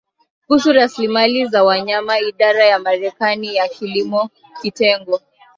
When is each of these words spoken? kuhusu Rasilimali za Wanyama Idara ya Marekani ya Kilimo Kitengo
kuhusu 0.47 0.71
Rasilimali 0.73 1.45
za 1.45 1.63
Wanyama 1.63 2.19
Idara 2.19 2.65
ya 2.65 2.79
Marekani 2.79 3.55
ya 3.55 3.67
Kilimo 3.67 4.29
Kitengo 4.61 5.21